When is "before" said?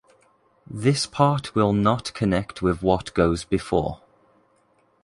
3.43-4.01